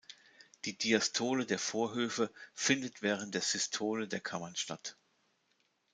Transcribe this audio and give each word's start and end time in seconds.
Die 0.65 0.75
Diastole 0.75 1.45
der 1.45 1.59
Vorhöfe 1.59 2.31
findet 2.55 3.03
während 3.03 3.35
der 3.35 3.43
Systole 3.43 4.07
der 4.07 4.19
Kammern 4.19 4.55
statt. 4.55 4.97